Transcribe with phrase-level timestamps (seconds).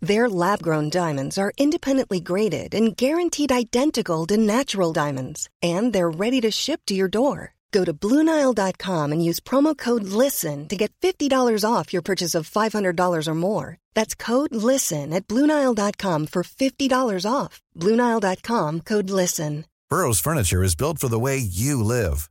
[0.00, 6.40] Their lab-grown diamonds are independently graded and guaranteed identical to natural diamonds, and they're ready
[6.42, 7.54] to ship to your door.
[7.72, 12.48] Go to BlueNile.com and use promo code LISTEN to get $50 off your purchase of
[12.48, 13.78] $500 or more.
[13.94, 17.60] That's code LISTEN at BlueNile.com for $50 off.
[17.76, 19.64] BlueNile.com code LISTEN.
[19.90, 22.30] Burrow's furniture is built for the way you live.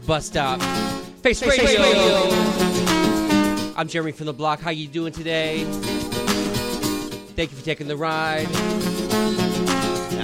[0.00, 0.60] Bus Stop.
[1.22, 1.82] Face, Face Radio.
[1.82, 3.72] Radio.
[3.76, 4.60] I'm Jeremy from the block.
[4.60, 5.64] How you doing today?
[7.36, 8.46] Thank you for taking the ride.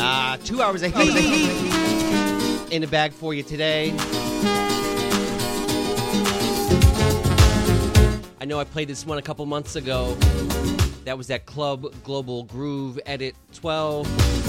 [0.00, 3.94] Ah, two hours ahead of heat in the bag for you today.
[8.40, 10.14] I know I played this one a couple months ago.
[11.04, 14.47] That was that Club Global Groove Edit 12.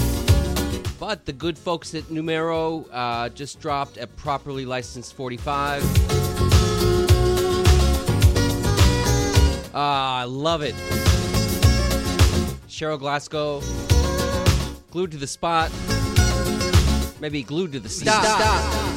[1.00, 5.82] But the good folks at Numero uh, just dropped a properly licensed 45.
[9.72, 10.74] Ah, I love it.
[12.68, 13.62] Cheryl Glasgow,
[14.90, 15.72] glued to the spot,
[17.18, 18.22] maybe glued to the stop.
[18.22, 18.90] stop.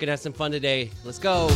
[0.00, 0.90] Gonna have some fun today.
[1.04, 1.48] Let's go.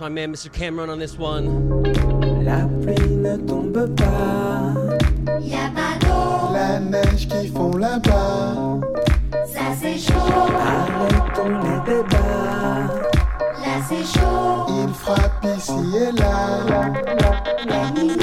[0.00, 0.50] my man Mr.
[0.50, 1.82] Cameron on this one.
[2.42, 4.72] La pluie ne tombe pas.
[5.40, 6.54] Y a pas d'eau.
[6.54, 8.80] La neige qui fond là-bas.
[9.46, 10.14] Ça c'est chaud.
[10.14, 12.88] Arrêtons les débats.
[13.60, 14.66] Là c'est chaud.
[14.68, 16.64] Il frappe ici et là.
[16.66, 16.88] La,
[17.66, 18.19] la, la,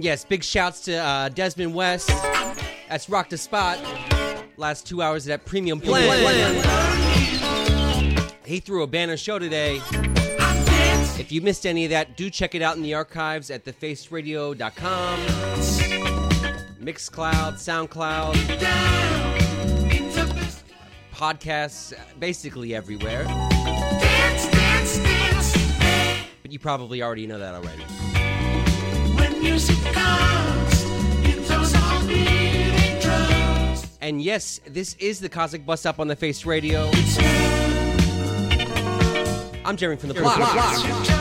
[0.09, 2.07] Yes, big shouts to uh, Desmond West.
[2.89, 3.77] That's Rock the Spot.
[4.57, 6.65] Last two hours of that premium blend.
[8.43, 9.79] He threw a banner show today.
[11.19, 15.19] If you missed any of that, do check it out in the archives at thefaceradio.com.
[16.81, 18.33] Mixcloud, SoundCloud,
[21.13, 23.25] podcasts, basically everywhere.
[26.41, 27.83] But you probably already know that already.
[34.01, 36.89] And yes, this is the Cosmic Bus Stop on the Face Radio.
[39.63, 41.18] I'm Jeremy from the block.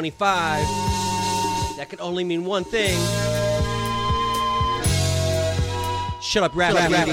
[0.00, 1.76] 225.
[1.76, 2.98] That could only mean one thing.
[6.20, 7.08] Shut up, rap, rap, rap,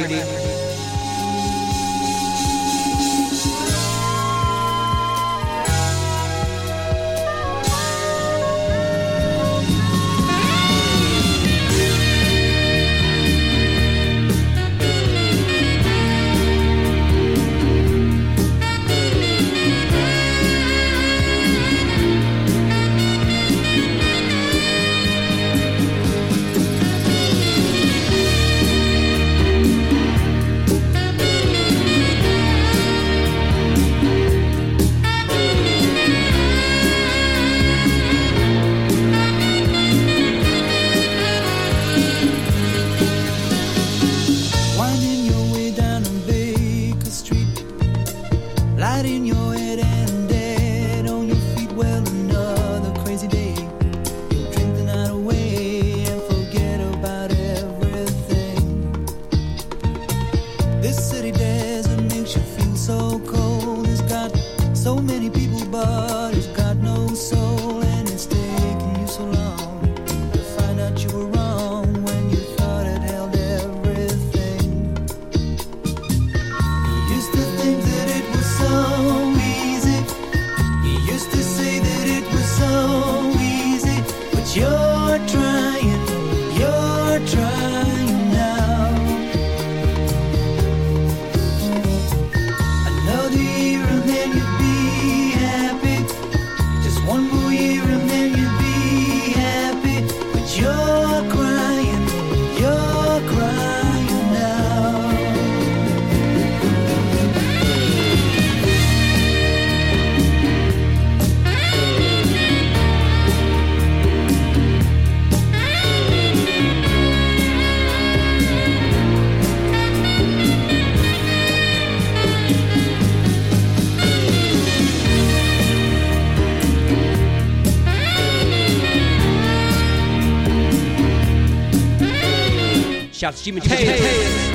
[133.27, 134.53] Shouts Mateus.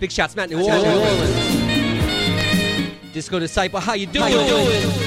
[0.00, 1.52] Big shots Matt New Orleans.
[3.12, 4.34] Disco Disciple, how you doing?
[4.34, 5.01] Way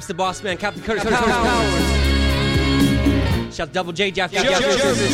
[0.00, 1.14] Ups to boss man, Captain Curtis Powers.
[3.54, 5.04] Shouts Double J, Jeff Jefferson.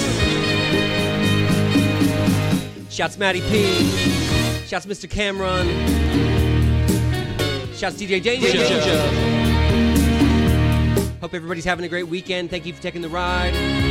[2.88, 3.64] Shouts Matty P.
[4.64, 5.10] Shouts Mr.
[5.10, 5.66] Cameron.
[7.74, 8.62] Shouts DJ Danger.
[11.20, 12.50] Hope everybody's having a great weekend.
[12.50, 13.85] Thank you for taking the ride.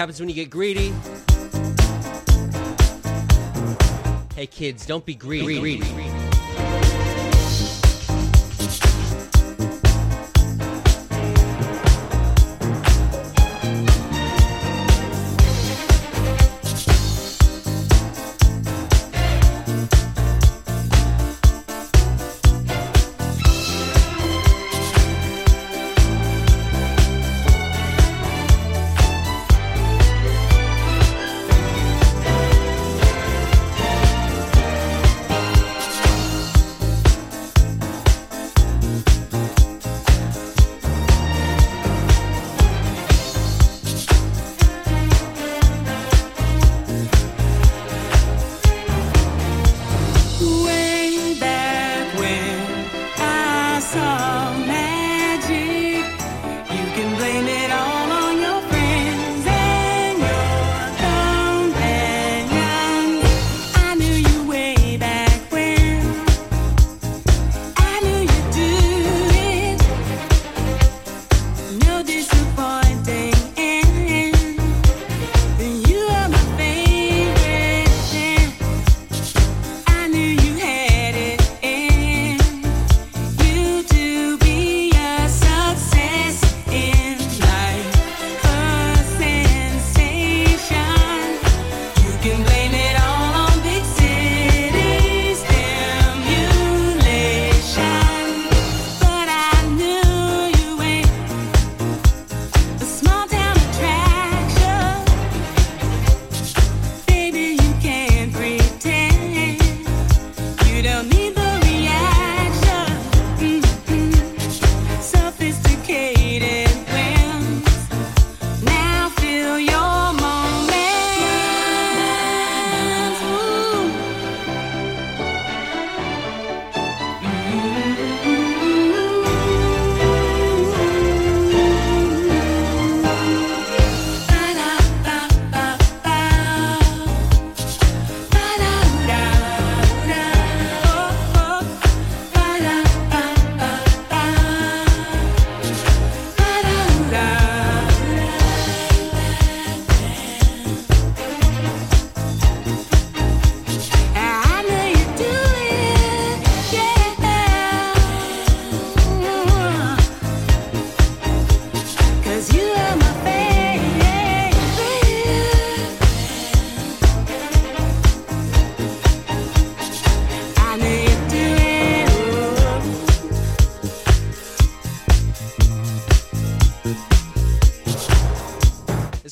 [0.00, 0.94] Happens when you get greedy.
[4.34, 6.19] Hey kids, don't be greedy.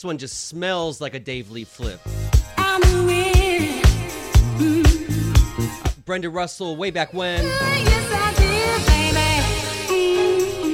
[0.09, 2.01] one just smells like a Dave Lee flip.
[4.57, 6.01] Mm-hmm.
[6.07, 7.43] Brenda Russell, way back when.
[7.43, 7.53] Did,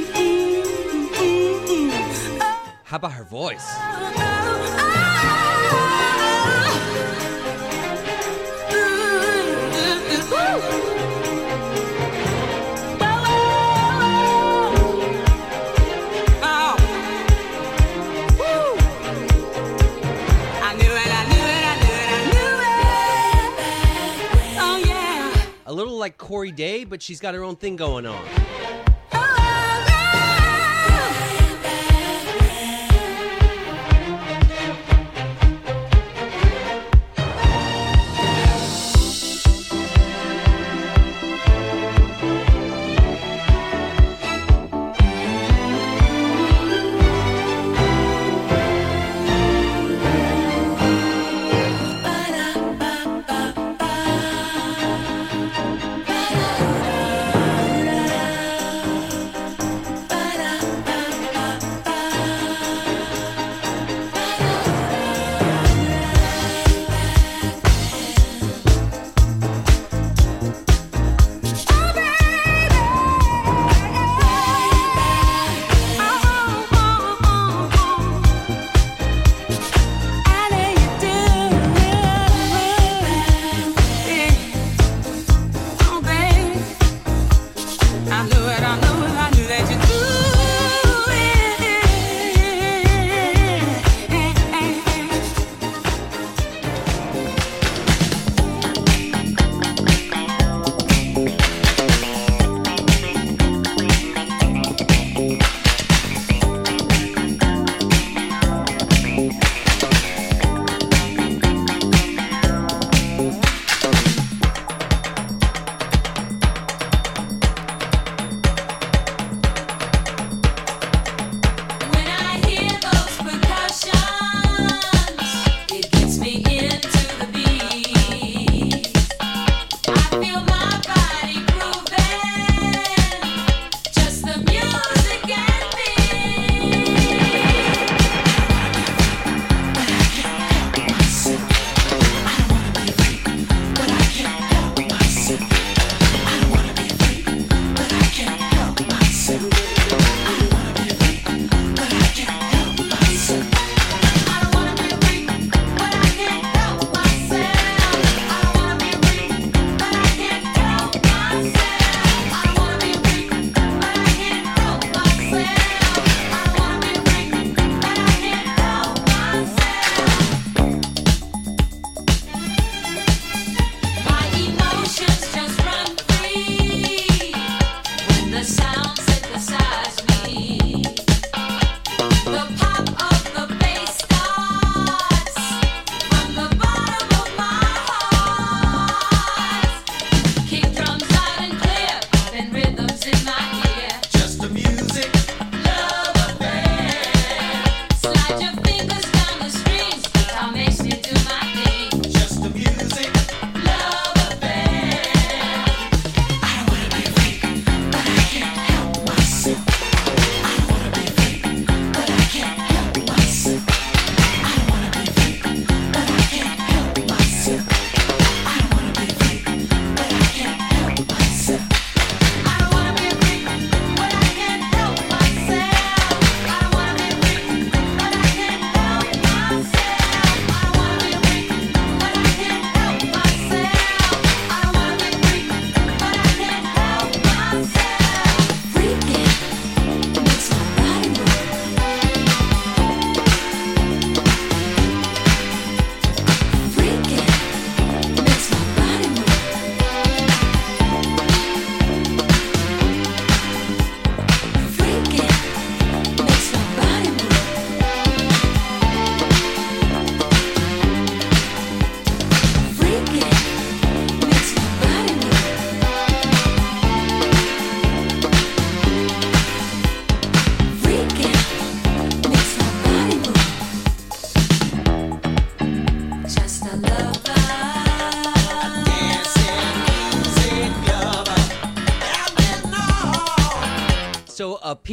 [0.07, 0.85] mm-hmm.
[2.85, 3.67] How about her voice?
[3.67, 4.64] Oh, oh.
[26.25, 28.25] Cory Daye, but she's got her own thing going on.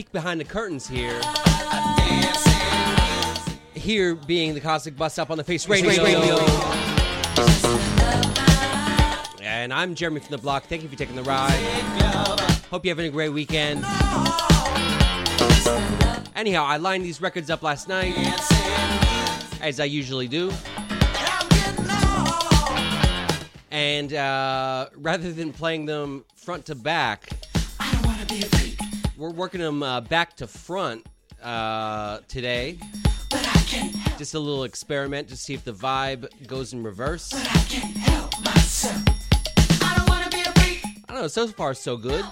[0.01, 1.21] peek behind the curtains here.
[3.75, 6.03] Here being the Cosmic Bus Stop on the Face Radio.
[6.03, 6.37] Radio.
[9.43, 10.63] And I'm Jeremy from the block.
[10.63, 11.51] Thank you for taking the ride.
[12.71, 13.85] Hope you're having a great weekend.
[16.35, 18.15] Anyhow, I lined these records up last night,
[19.61, 20.51] as I usually do.
[23.69, 27.29] And uh, rather than playing them front to back,
[29.21, 31.05] we're working them uh, back to front
[31.43, 32.79] uh, today.
[34.17, 37.31] Just a little experiment to see if the vibe goes in reverse.
[37.31, 37.39] I
[41.07, 41.27] don't know.
[41.27, 42.25] So far, so good.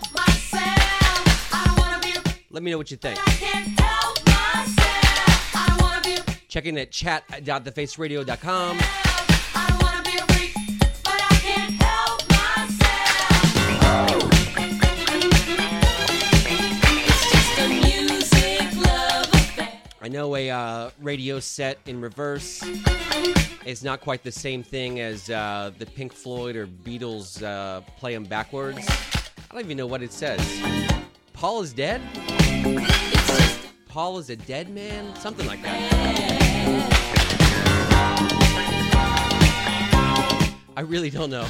[2.49, 3.19] Let me know what you think.
[6.47, 8.77] Check in at chat.thefaceradio.com.
[13.91, 14.38] I
[20.09, 22.63] know a uh, radio set in reverse
[23.65, 28.13] is not quite the same thing as uh, the Pink Floyd or Beatles uh, play
[28.13, 28.87] them backwards.
[28.89, 30.39] I don't even know what it says.
[31.33, 32.01] Paul is dead?
[33.87, 35.15] Paul is a dead man?
[35.15, 36.89] Something like that.
[40.75, 41.47] I really don't know.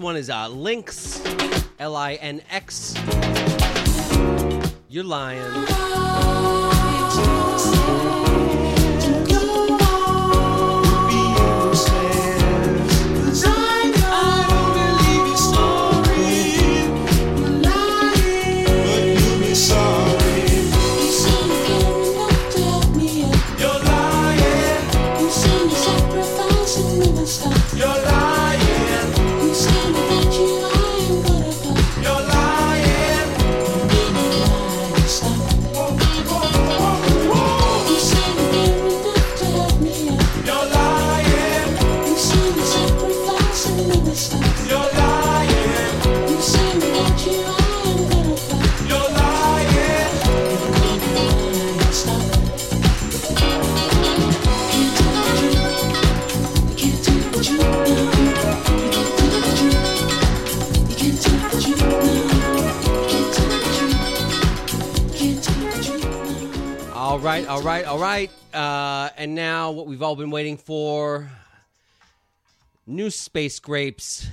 [0.00, 1.22] One is uh, Lynx,
[1.78, 2.94] L I N X.
[4.88, 6.07] You're lying.
[67.18, 68.30] All right, all right, all right.
[68.54, 71.28] Uh, and now, what we've all been waiting for
[72.86, 74.28] new space grapes.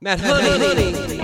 [0.00, 1.20] Matt Honey.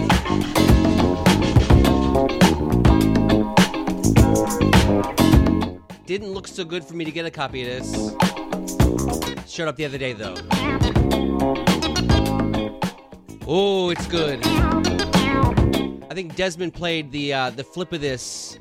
[6.06, 7.92] Didn't look so good for me to get a copy of this.
[9.52, 10.36] Showed up the other day, though.
[13.48, 14.38] Oh, it's good.
[16.08, 18.60] I think Desmond played the uh, the flip of this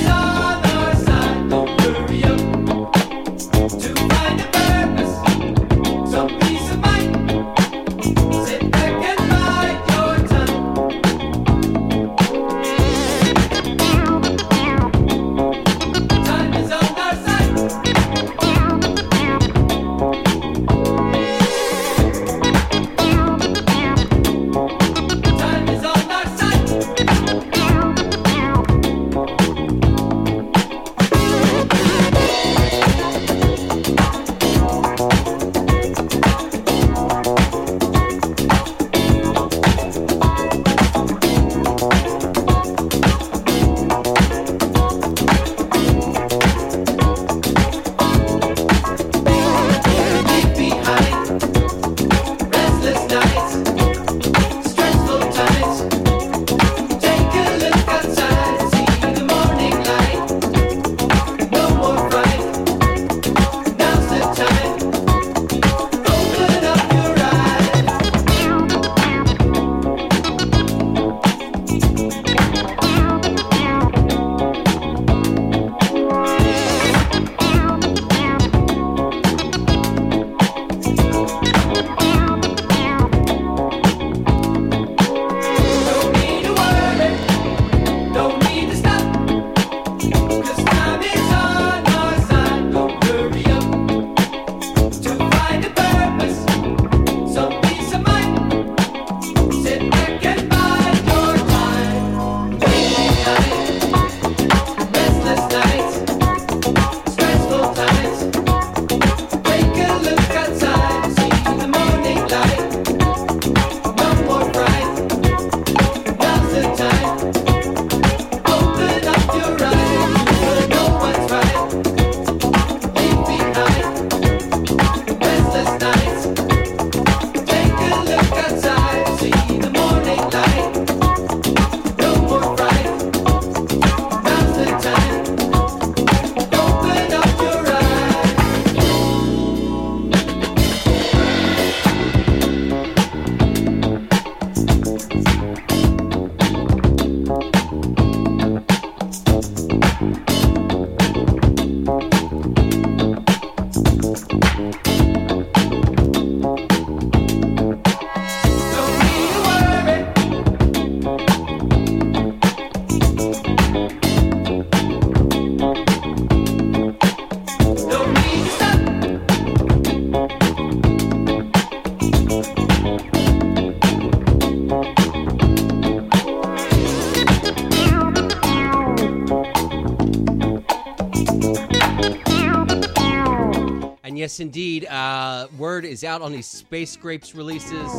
[184.31, 187.91] yes, indeed, uh, word is out on these Space Grapes releases.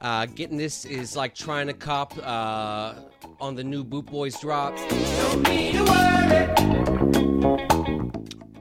[0.00, 2.94] Uh, getting this is like trying to cop uh,
[3.40, 4.78] on the new Boot Boys drop.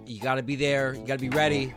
[0.07, 0.95] You gotta be there.
[0.95, 1.67] You gotta be ready.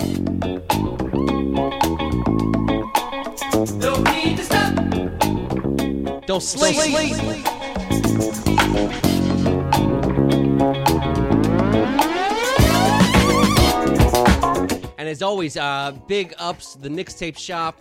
[3.80, 4.74] Don't need to stop.
[6.26, 6.78] Don't sleep.
[8.72, 9.29] And
[15.10, 17.80] as always, uh, big ups the Nix Tape Shop.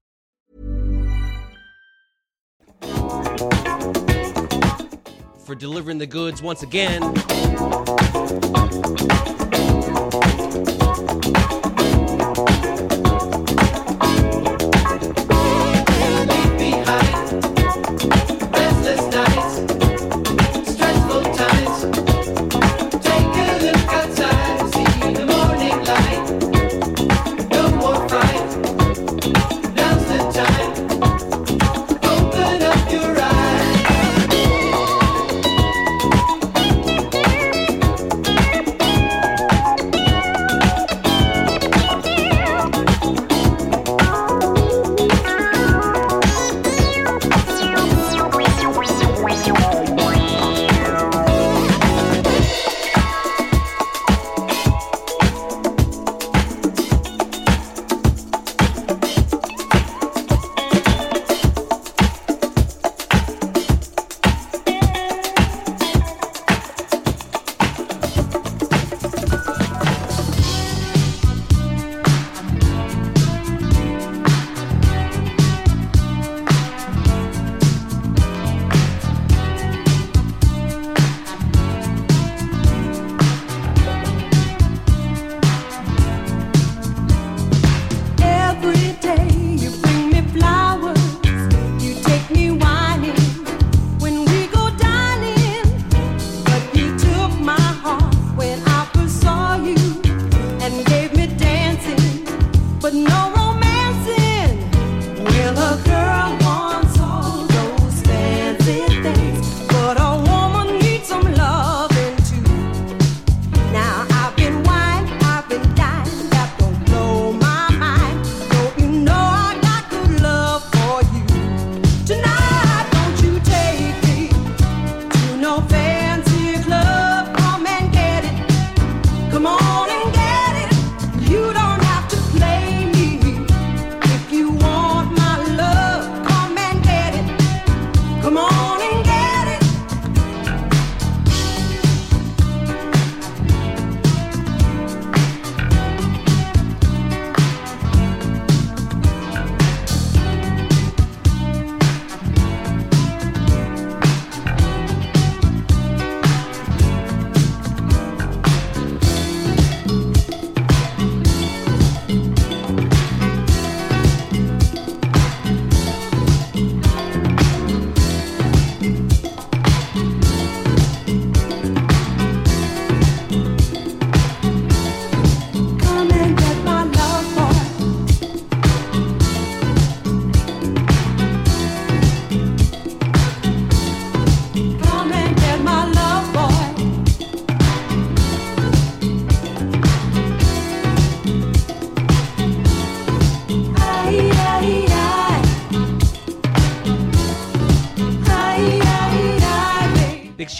[5.51, 7.01] For delivering the goods once again.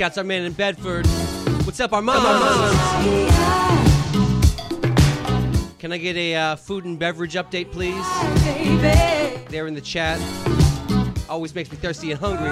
[0.01, 1.05] Shouts our man in Bedford.
[1.63, 2.23] What's up, our moms?
[5.77, 8.03] Can I get a uh, food and beverage update, please?
[9.51, 10.19] There in the chat.
[11.29, 12.49] Always makes me thirsty and hungry.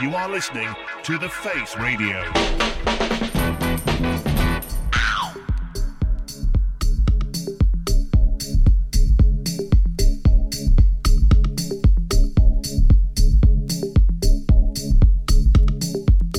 [0.00, 0.68] You are listening
[1.04, 2.20] to The Face Radio.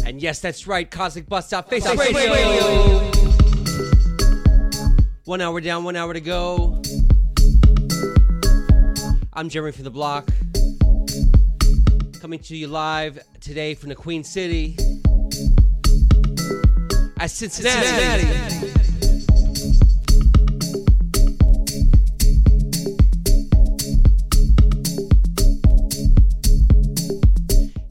[0.05, 2.33] And yes, that's right, Cosmic Bus Out Face Face Radio.
[2.33, 3.11] Radio.
[5.23, 6.81] One hour down, one hour to go.
[9.33, 10.29] I'm Jeremy from the Block.
[12.25, 14.75] Coming to you live today from the Queen City.
[17.19, 18.25] At Cincinnati.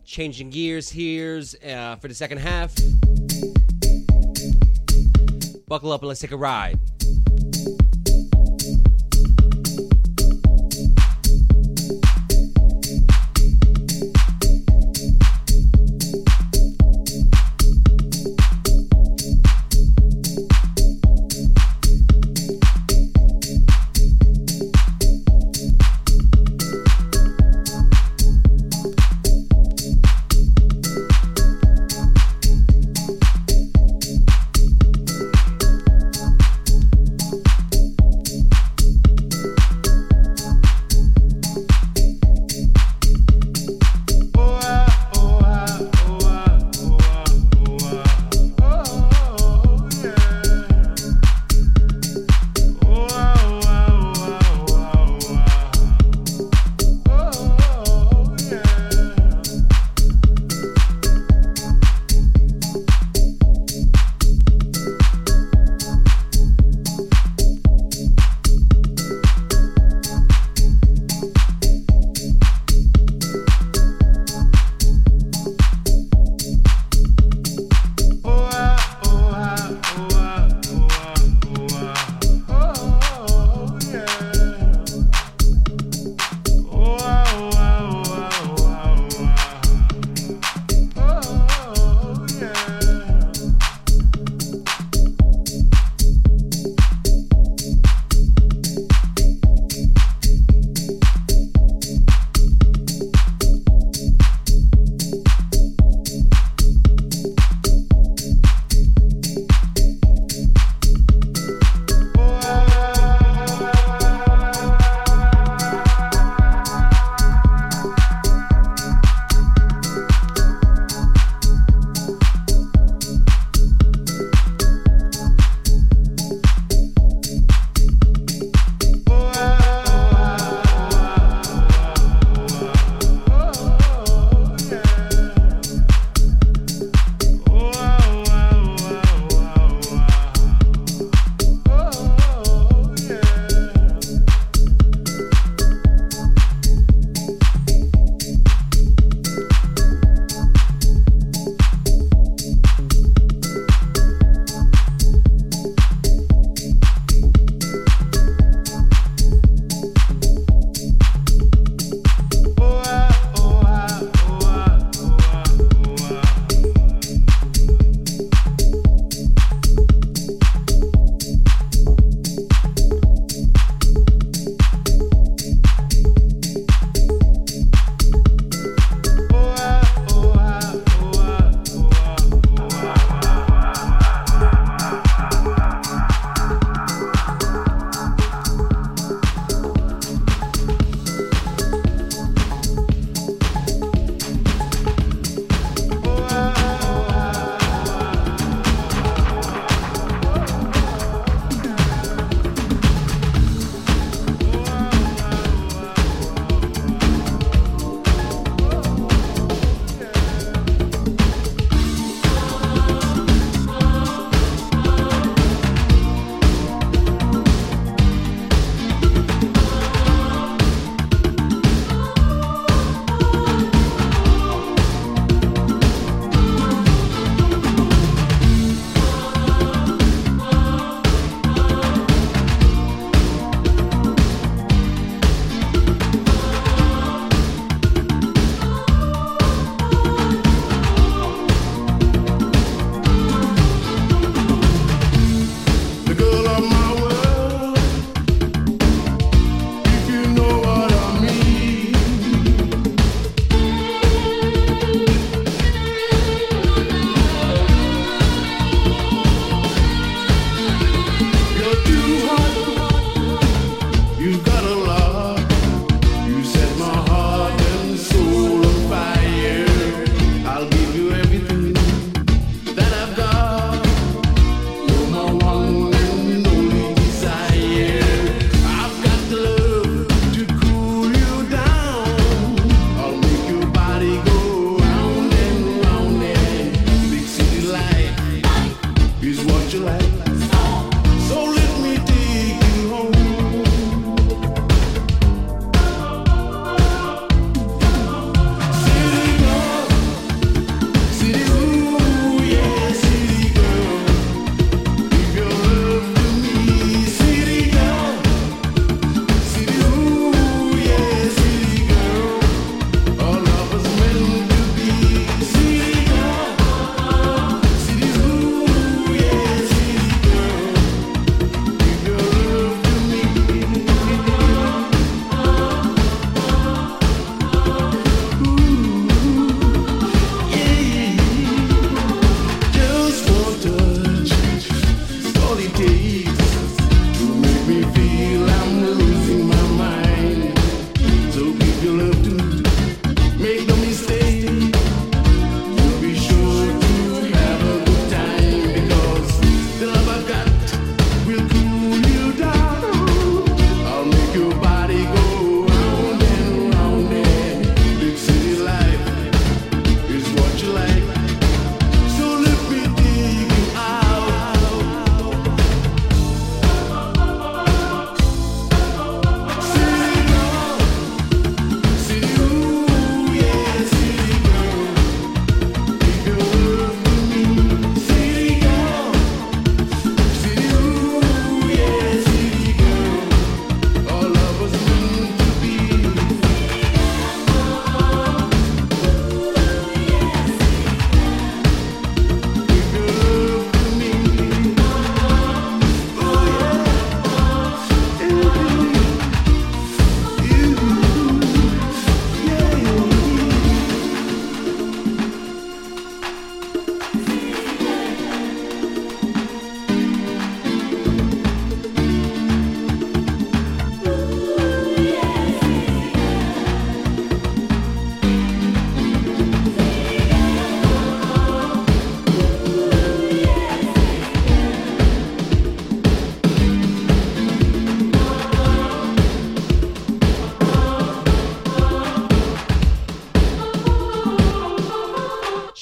[0.05, 2.74] Changing gears here uh, for the second half.
[5.68, 6.80] Buckle up and let's take a ride.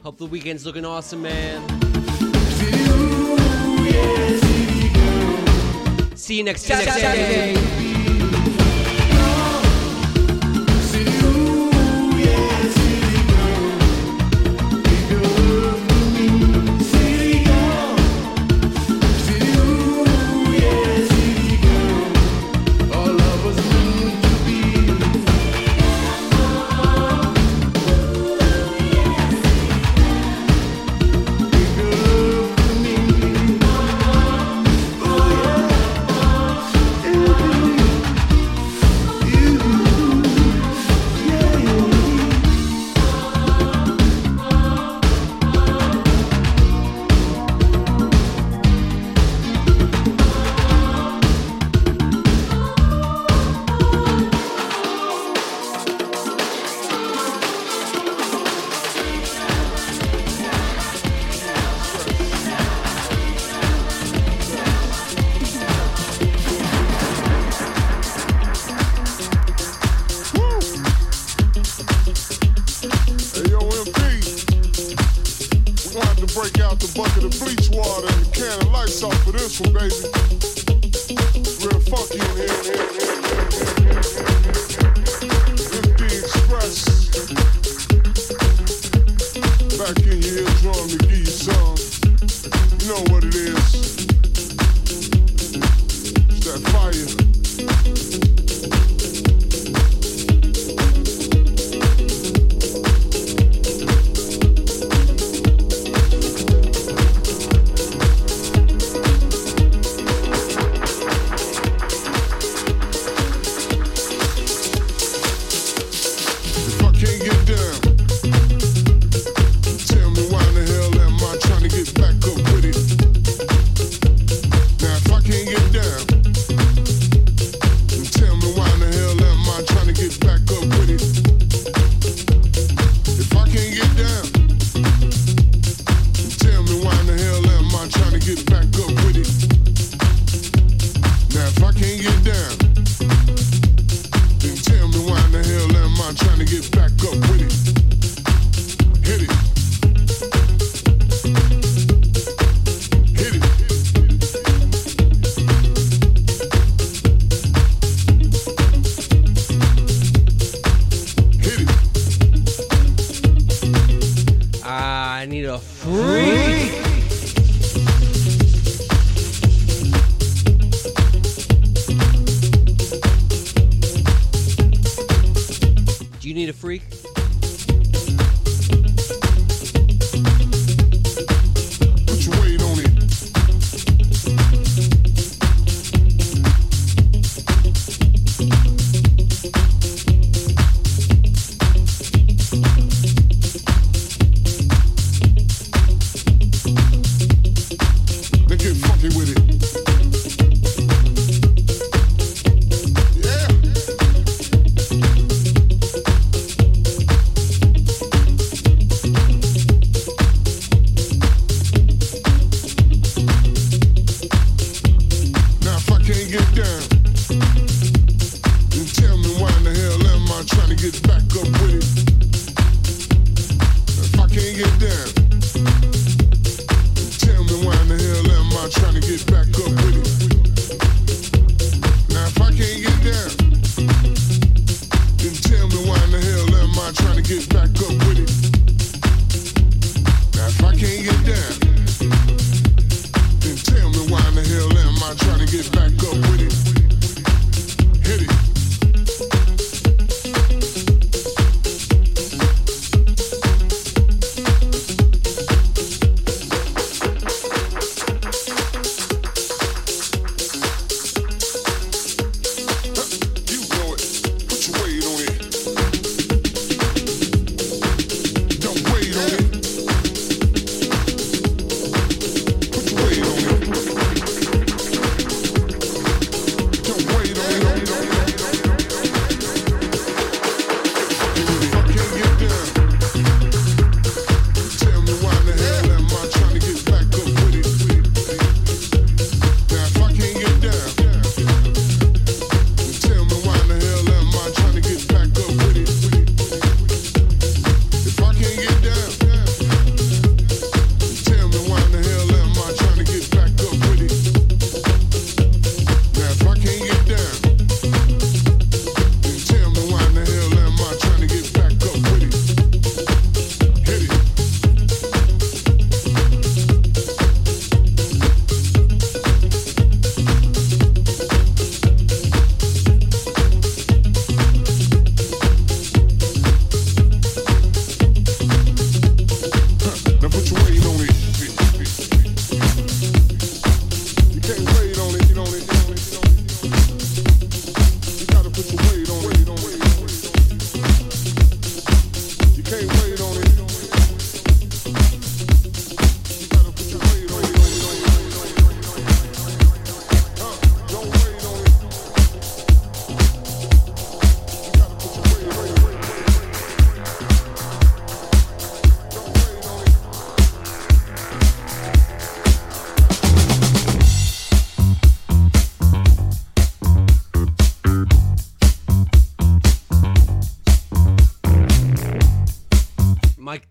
[0.03, 1.61] Hope the weekend's looking awesome, man.
[6.17, 7.98] See you next Saturday.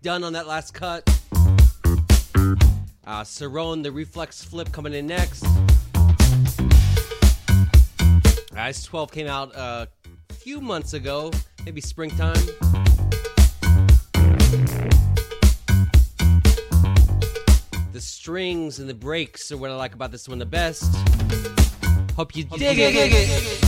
[0.08, 1.06] Dunn on that last cut.
[3.06, 5.44] Uh, Cerrone, the reflex flip coming in next.
[8.56, 9.84] Ice 12 came out uh,
[10.30, 11.30] a few months ago,
[11.66, 12.40] maybe springtime.
[17.92, 20.90] The strings and the breaks are what I like about this one the best.
[22.16, 22.88] Hope you dig it.
[22.94, 23.67] Sometimes it's hard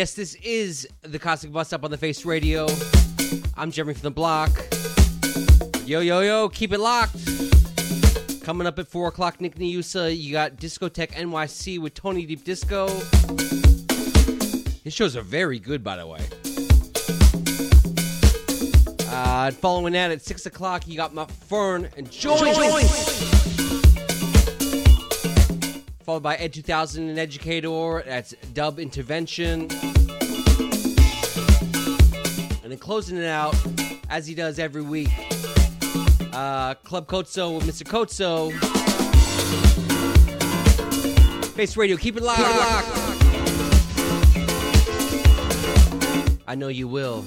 [0.00, 2.66] Yes, this is the Cosmic Bus Stop on the Face Radio.
[3.54, 4.50] I'm Jeremy from the block.
[5.84, 7.16] Yo, yo, yo, keep it locked.
[8.42, 12.88] Coming up at 4 o'clock, Nick Niusa, you got Discotheque NYC with Tony Deep Disco.
[14.82, 16.20] His shows are very good, by the way.
[19.12, 23.59] Uh, following that at 6 o'clock, you got my Fern and Joyce.
[26.10, 28.02] Followed by Ed 2000 and Educator.
[28.04, 29.68] That's Dub Intervention.
[32.50, 33.54] And then closing it out,
[34.08, 35.08] as he does every week,
[36.32, 37.84] uh, Club Kotso with Mr.
[37.84, 38.50] Kotso.
[41.54, 42.40] Face Radio, keep it locked.
[46.48, 47.24] I know you will.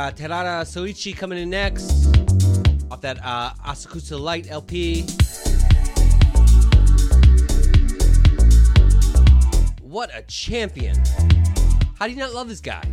[0.00, 2.06] Uh, Terada Soichi coming in next
[2.90, 5.02] off that uh, Asakusa Light LP.
[9.82, 10.96] What a champion!
[11.98, 12.89] How do you not love this guy?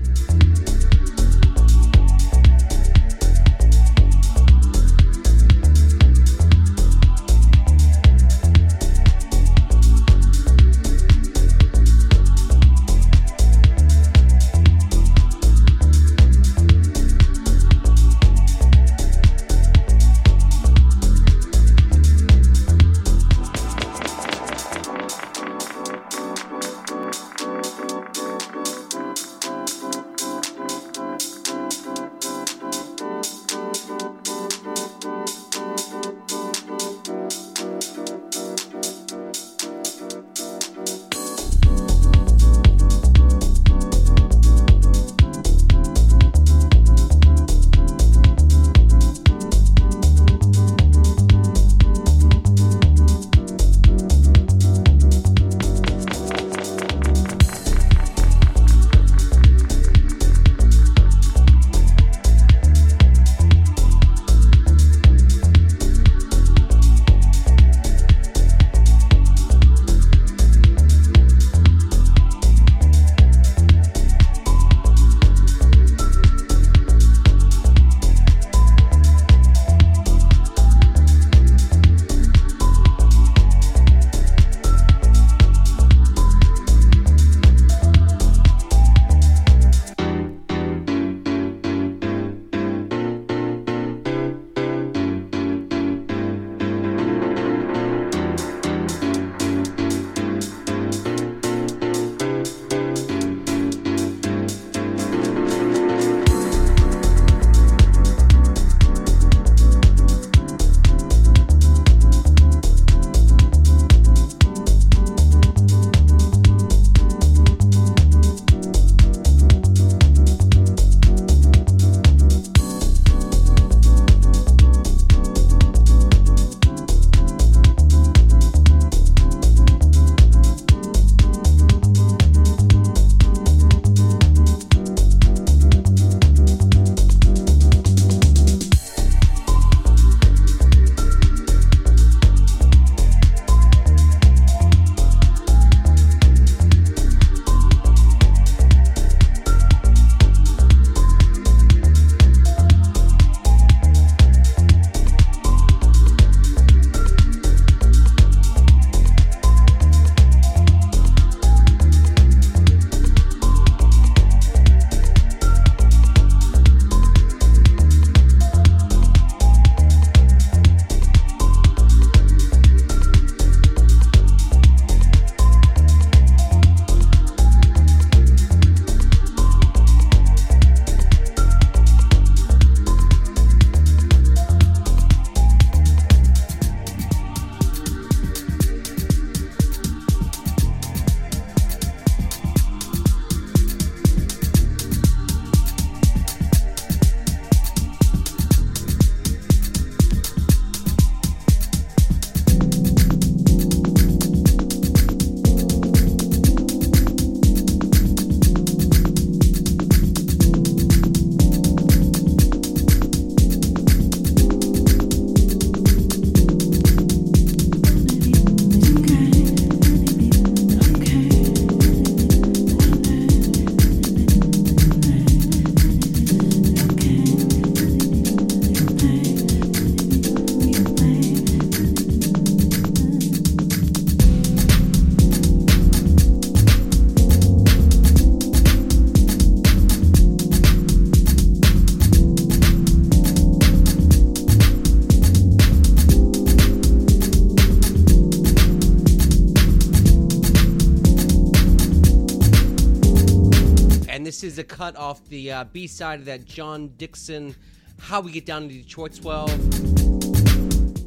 [254.78, 257.56] Cut off the uh, B side of that Jon Dixon
[258.00, 259.48] How We Get Down in Detroit Swell,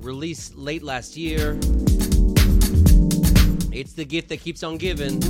[0.00, 1.56] released late last year.
[3.72, 5.20] It's the gift that keeps on giving.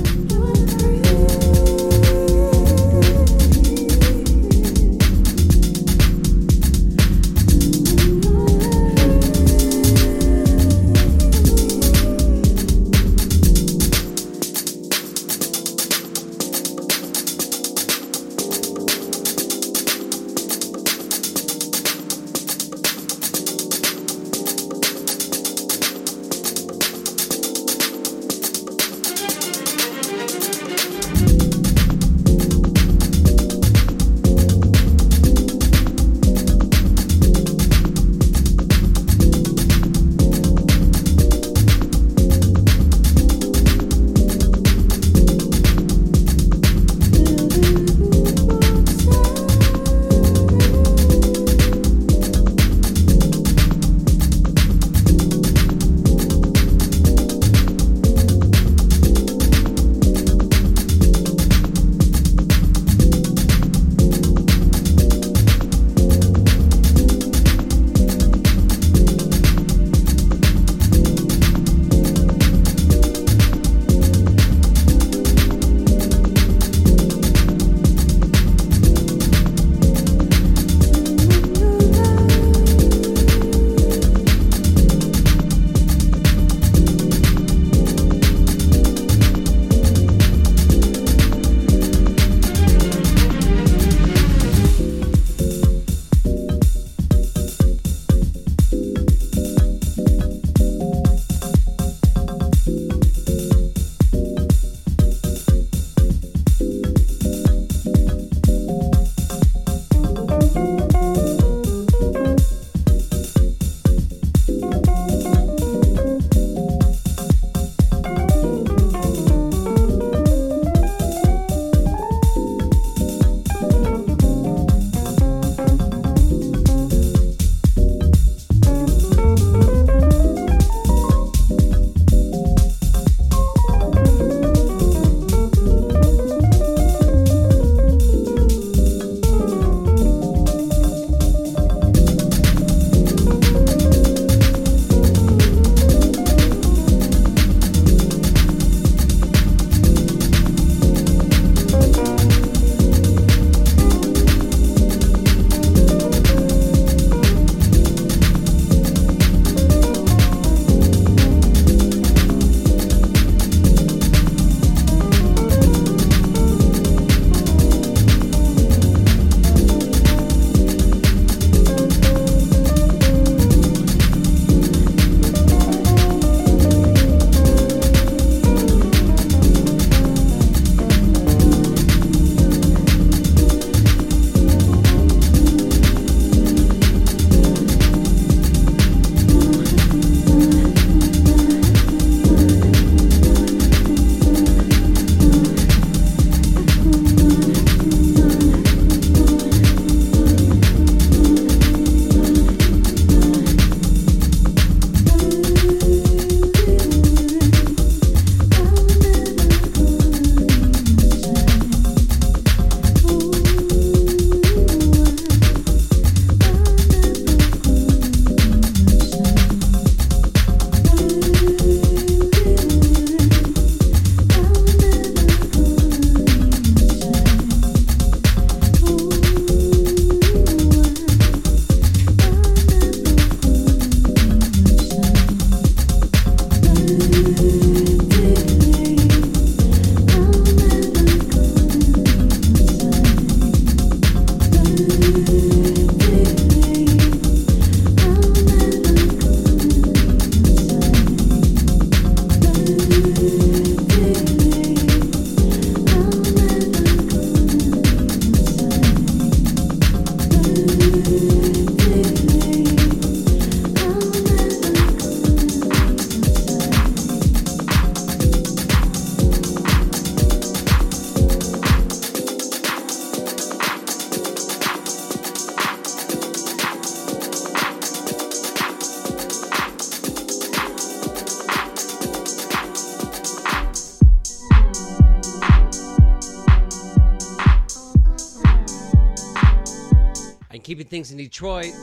[290.91, 291.73] Things in Detroit.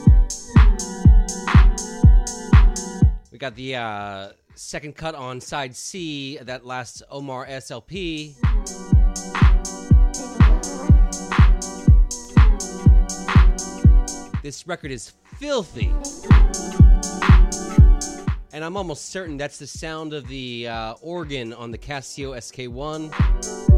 [3.31, 8.35] We got the uh, second cut on side C that last Omar S LP.
[14.43, 15.91] This record is filthy.
[18.53, 23.68] And I'm almost certain that's the sound of the uh, organ on the Casio SK1.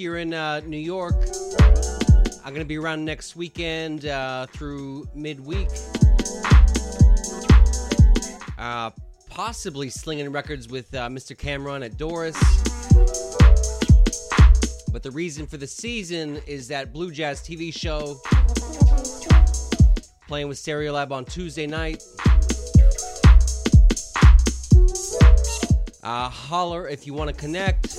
[0.00, 1.16] You're in uh, New York,
[2.44, 5.68] I'm going to be around next weekend uh, through midweek.
[8.56, 8.90] Uh,
[9.28, 11.36] possibly slinging records with uh, Mr.
[11.36, 12.36] Cameron at Doris.
[14.92, 18.20] But the reason for the season is that Blue Jazz TV show
[20.28, 22.04] playing with Stereolab on Tuesday night.
[26.04, 27.98] Uh, holler if you want to connect.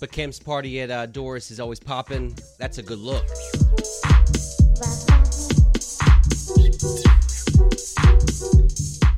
[0.00, 2.36] But Cam's party at uh, Doris is always popping.
[2.58, 3.26] That's a good look.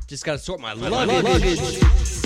[0.07, 0.91] Just gotta sort my luggage.
[0.91, 2.20] One of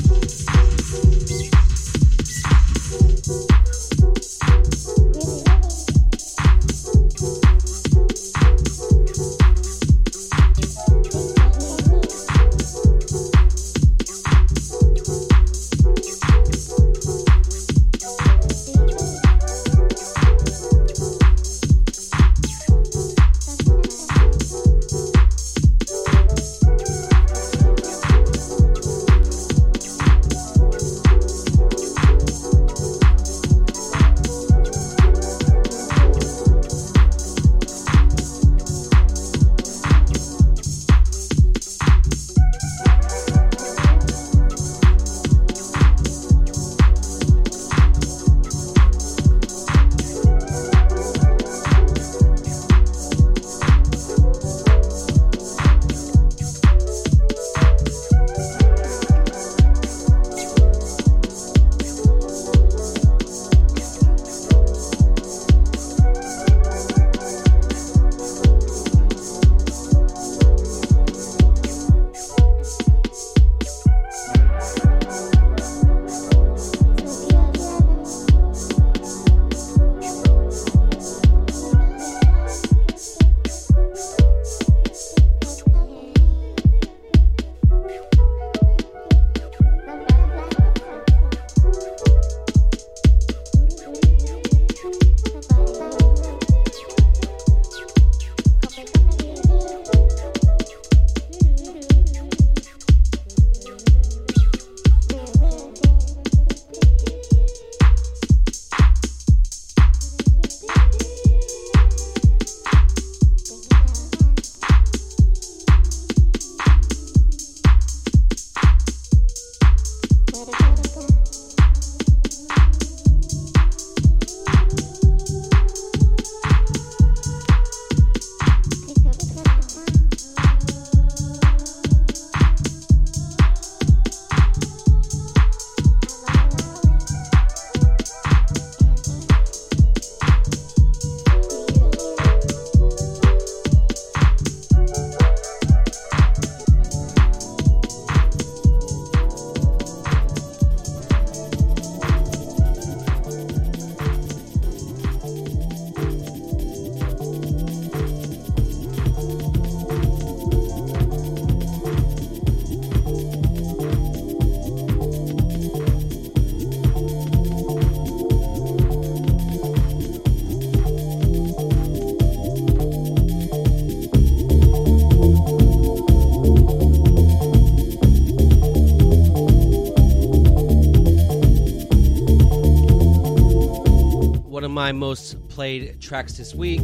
[184.86, 186.84] my most played tracks this week.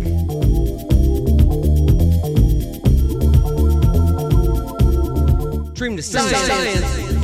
[5.76, 6.80] Dream 2 Science, Science.
[6.80, 7.22] Science.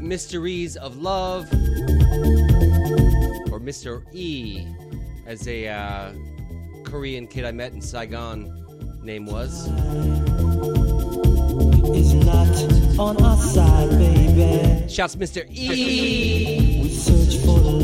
[0.00, 1.44] Mysteries of Love,
[3.52, 4.02] or Mr.
[4.12, 4.66] E,
[5.24, 6.12] as a uh,
[6.82, 8.60] Korean kid I met in Saigon
[9.04, 9.68] name was.
[12.24, 14.88] Not on our side, baby.
[14.88, 15.48] Shouts Mr.
[15.48, 16.80] E.
[16.82, 17.79] We search for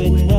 [0.00, 0.29] doing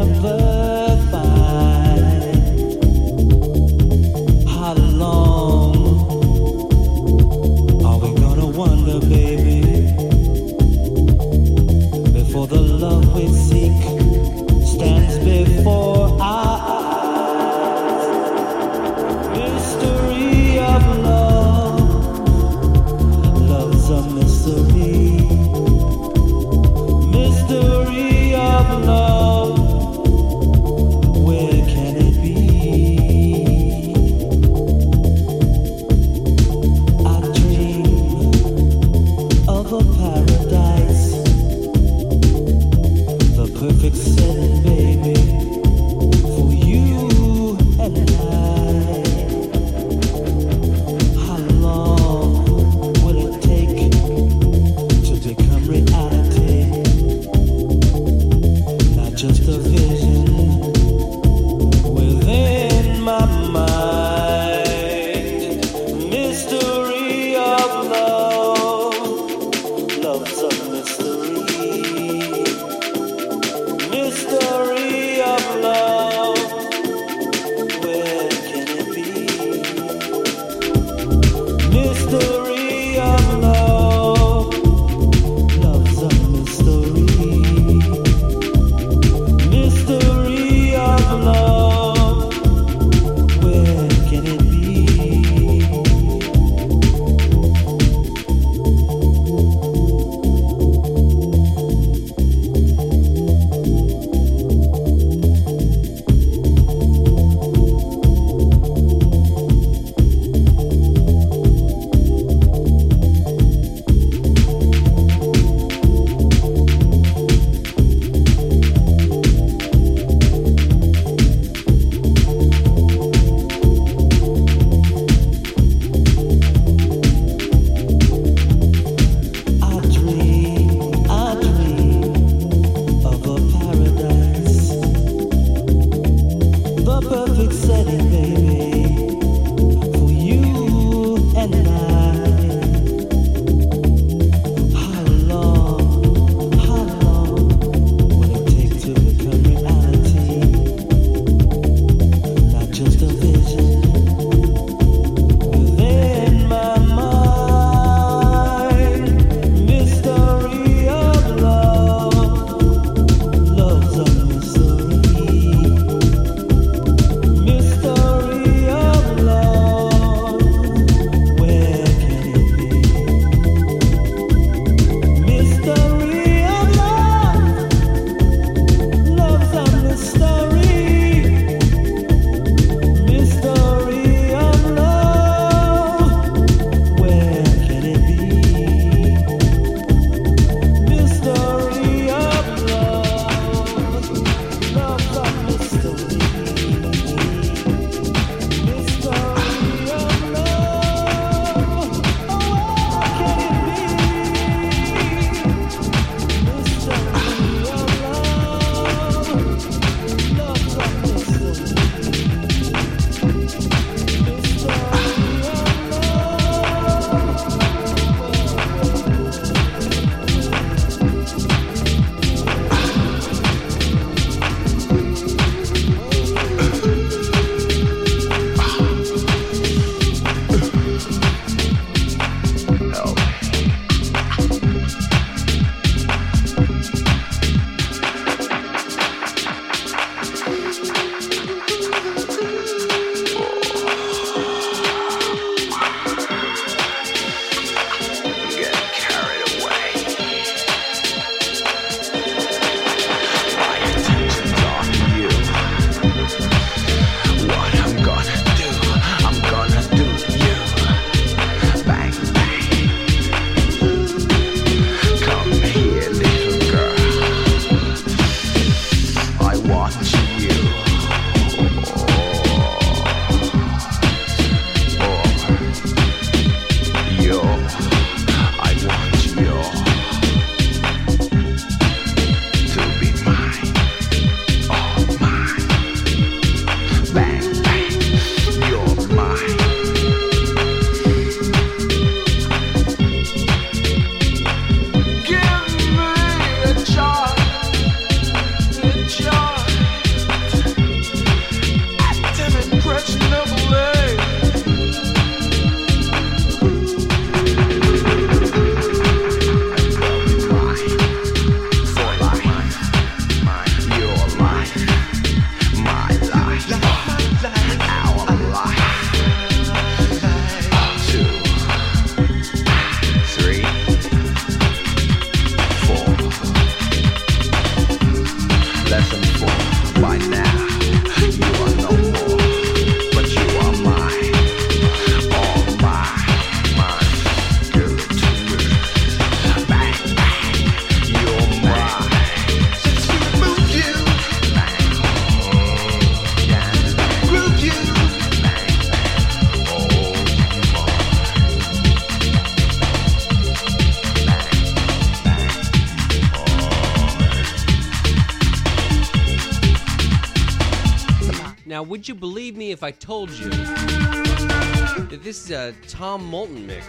[362.01, 366.87] would you believe me if I told you that this is a Tom Moulton mix?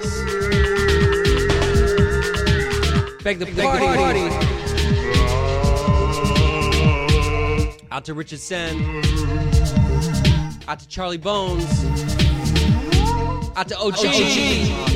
[3.22, 4.20] Beg the, party.
[7.90, 8.80] Out to Richard Sen.
[10.66, 11.84] Out to Charlie Bones.
[13.54, 14.02] Out to OG.
[14.04, 14.91] Not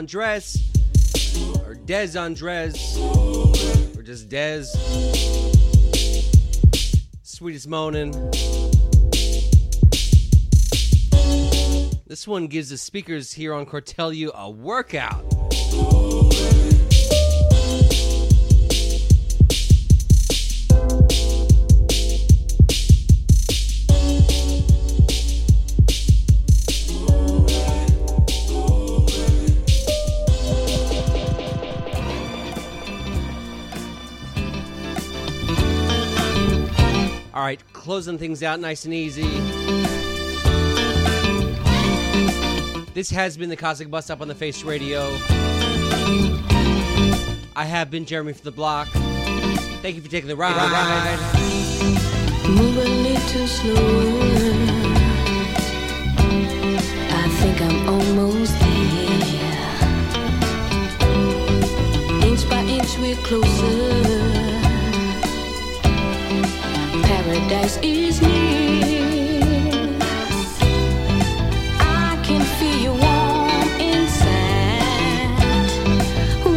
[0.00, 0.56] Andres,
[1.66, 2.96] or Des Andres,
[3.94, 4.64] or just Des.
[7.22, 8.12] Sweetest moaning.
[12.06, 15.29] This one gives the speakers here on Cortellu a workout.
[38.00, 39.28] Closing things out nice and easy.
[42.94, 45.02] This has been the Cosmic Bus Stop on the Face Radio.
[47.54, 48.88] I have been Jeremy from the Block.
[49.82, 50.56] Thank you for taking the ride.
[52.48, 54.54] Move a little slower.
[57.10, 59.10] I think I'm almost there.
[62.30, 63.99] Inch by inch, we're closer.
[67.30, 69.38] Paradise is near.
[71.78, 75.38] I can feel you warm inside,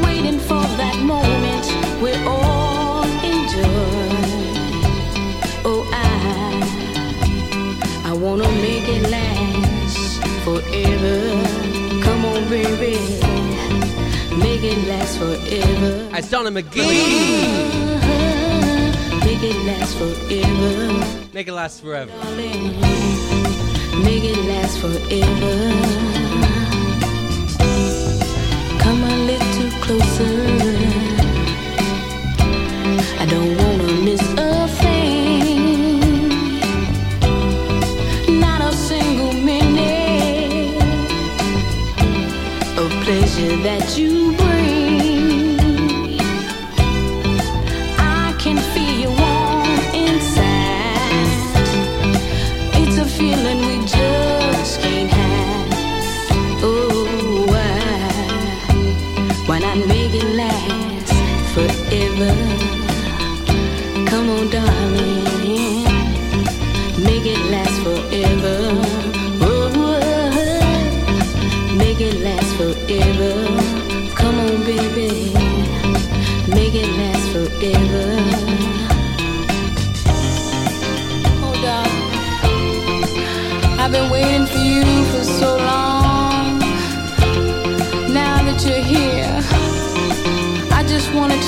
[0.03, 1.65] waiting for that moment
[2.01, 4.17] we're all enjoy.
[5.63, 6.05] Oh, I,
[8.09, 11.19] I wanna make it last forever.
[12.01, 12.97] Come on, baby,
[14.39, 16.09] make it last forever.
[16.09, 16.77] That's Donna McGee.
[16.77, 17.82] Make
[19.43, 21.29] it last forever.
[21.33, 22.11] Make it last forever.
[24.03, 25.55] Make it last forever.
[28.79, 30.35] Come a little closer.
[33.19, 36.29] I don't wanna miss a thing.
[38.39, 40.81] Not a single minute
[42.77, 44.52] of pleasure that you bring.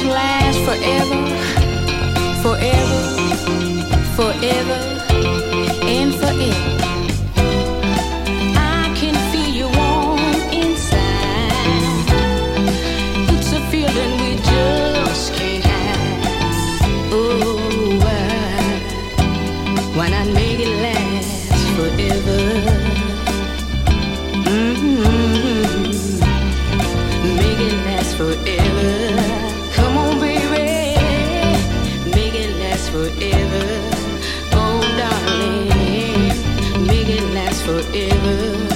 [0.08, 1.22] Last forever,
[2.42, 3.02] forever,
[4.16, 4.80] forever,
[5.84, 7.05] and forever.
[37.66, 38.75] Forever.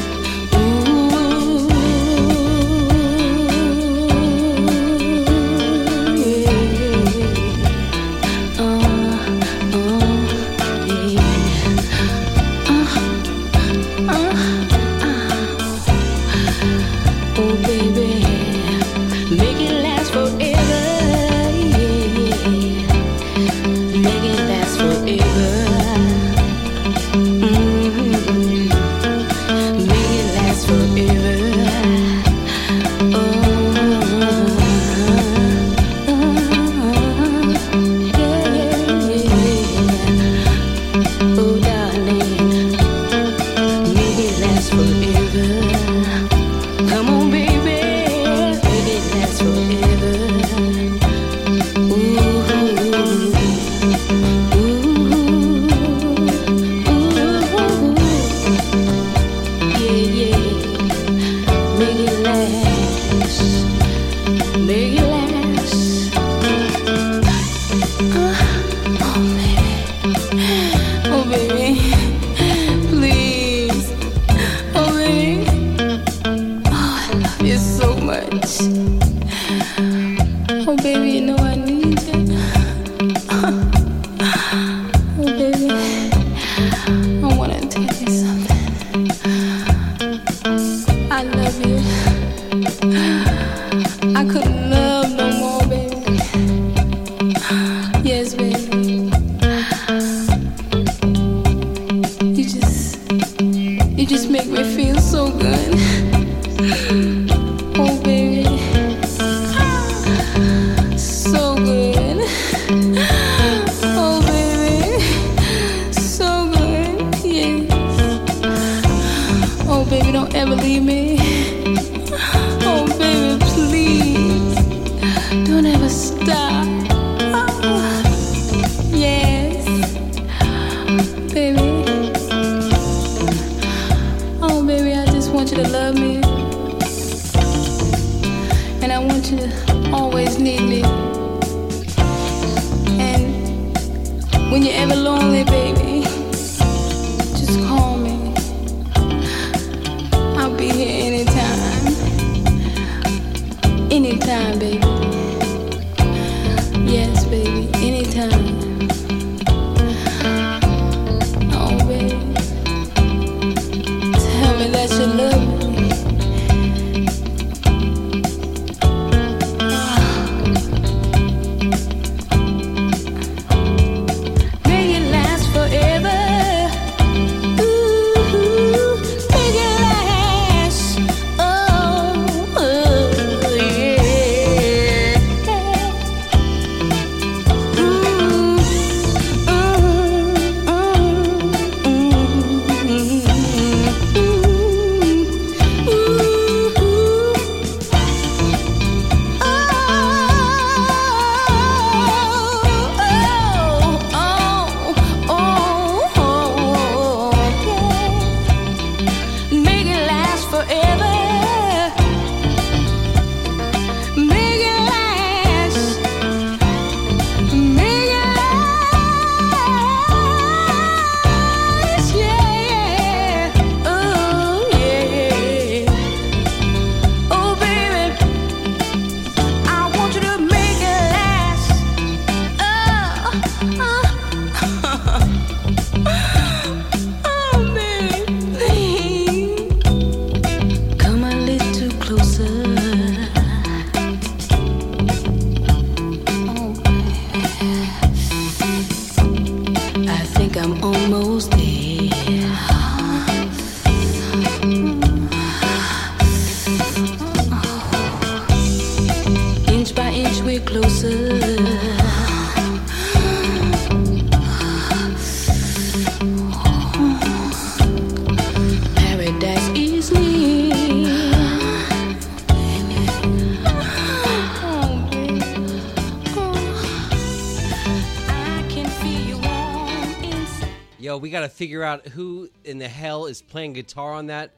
[281.60, 284.56] Figure out who in the hell is playing guitar on that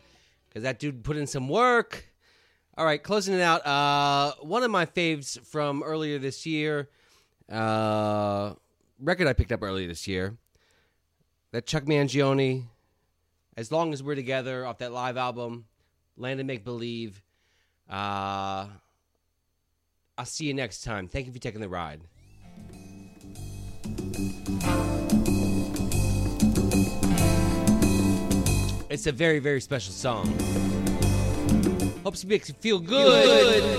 [0.47, 2.05] because that dude put in some work.
[2.77, 3.65] All right, closing it out.
[3.65, 6.89] Uh, one of my faves from earlier this year,
[7.51, 8.53] uh,
[8.99, 10.37] record I picked up earlier this year.
[11.53, 12.67] That Chuck Mangione,
[13.57, 15.65] "As Long as We're Together" off that live album,
[16.17, 17.23] "Land of Make Believe."
[17.89, 18.67] Uh,
[20.19, 21.07] I'll see you next time.
[21.07, 22.01] Thank you for taking the ride.
[28.91, 30.27] It's a very, very special song.
[32.03, 33.71] Hopes it makes you feel good.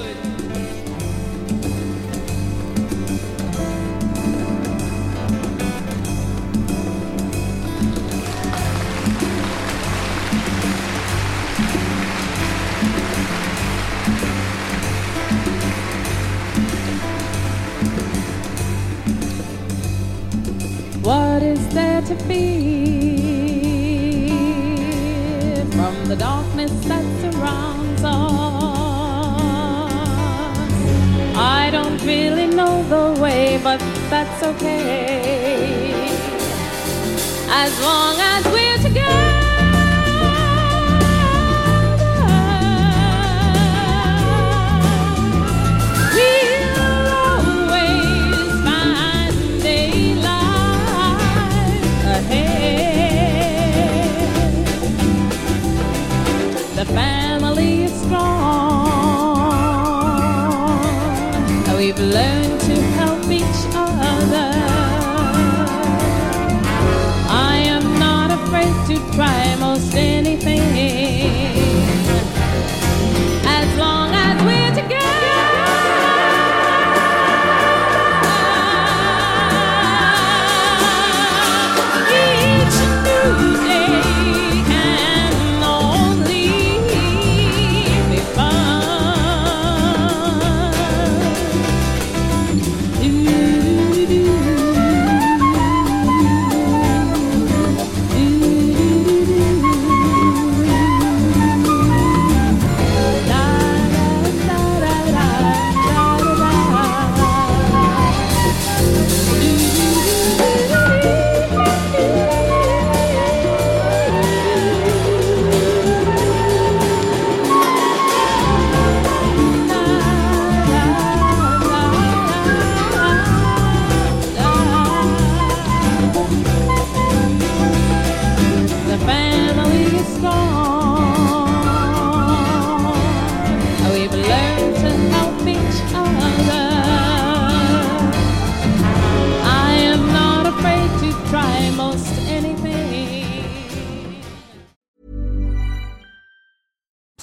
[21.03, 23.12] What is there to fear
[26.13, 28.13] the darkness that surrounds us?
[31.35, 33.81] I don't really know the way, but
[34.11, 36.11] that's okay.
[37.49, 39.32] As long as we're together,
[56.83, 57.12] The family